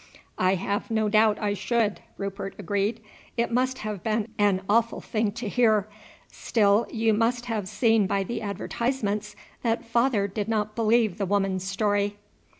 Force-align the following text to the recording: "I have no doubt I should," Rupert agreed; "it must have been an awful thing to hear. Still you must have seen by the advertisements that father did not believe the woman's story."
"I 0.39 0.55
have 0.55 0.89
no 0.89 1.09
doubt 1.09 1.37
I 1.37 1.53
should," 1.53 1.99
Rupert 2.17 2.55
agreed; 2.57 3.01
"it 3.37 3.51
must 3.51 3.77
have 3.85 4.01
been 4.01 4.29
an 4.39 4.63
awful 4.67 4.99
thing 4.99 5.31
to 5.33 5.47
hear. 5.47 5.87
Still 6.31 6.87
you 6.91 7.13
must 7.13 7.45
have 7.45 7.67
seen 7.69 8.07
by 8.07 8.23
the 8.23 8.41
advertisements 8.41 9.35
that 9.61 9.85
father 9.85 10.27
did 10.27 10.47
not 10.47 10.75
believe 10.75 11.19
the 11.19 11.27
woman's 11.27 11.65
story." 11.65 12.15